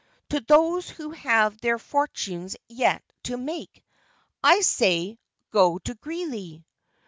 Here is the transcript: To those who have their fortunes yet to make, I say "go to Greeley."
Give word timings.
To 0.29 0.39
those 0.39 0.89
who 0.89 1.11
have 1.11 1.61
their 1.61 1.77
fortunes 1.77 2.57
yet 2.67 3.03
to 3.25 3.37
make, 3.37 3.83
I 4.43 4.61
say 4.61 5.19
"go 5.51 5.77
to 5.77 5.93
Greeley." 5.93 6.65